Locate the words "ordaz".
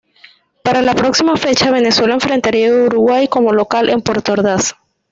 4.33-4.73